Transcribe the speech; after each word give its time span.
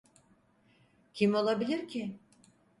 Kim 1.13 1.33
olabilir 1.35 1.87
ki? 1.87 2.19